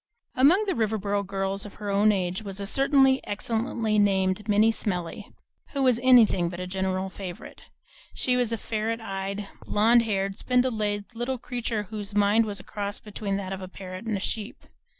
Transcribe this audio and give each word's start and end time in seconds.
Among 0.33 0.65
the 0.65 0.73
Riverboro 0.73 1.21
girls 1.21 1.63
of 1.63 1.75
her 1.75 1.91
own 1.91 2.11
age 2.11 2.41
was 2.41 2.59
a 2.59 2.65
certain 2.65 3.19
excellently 3.23 3.99
named 3.99 4.49
Minnie 4.49 4.71
Smellie, 4.71 5.31
who 5.73 5.83
was 5.83 5.99
anything 6.01 6.49
but 6.49 6.59
a 6.59 6.65
general 6.65 7.11
favorite. 7.11 7.65
She 8.15 8.35
was 8.35 8.51
a 8.51 8.57
ferret 8.57 8.99
eyed, 8.99 9.47
blond 9.63 10.01
haired, 10.01 10.39
spindle 10.39 10.71
legged 10.71 11.13
little 11.13 11.37
creature 11.37 11.83
whose 11.83 12.15
mind 12.15 12.47
was 12.47 12.59
a 12.59 12.63
cross 12.63 12.99
between 12.99 13.37
that 13.37 13.53
of 13.53 13.61
a 13.61 13.67
parrot 13.67 14.05
and 14.05 14.17
a 14.17 14.19
sheep. 14.19 14.65